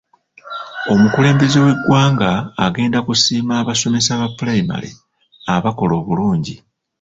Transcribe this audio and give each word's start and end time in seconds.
Omukulembeze 0.93 1.57
w'eggwanga 1.65 2.31
agenda 2.65 2.97
kusiima 3.07 3.53
abasomesa 3.61 4.19
ba 4.19 4.27
pulayimale 4.35 4.89
abakola 5.53 5.93
obulungi. 6.01 6.55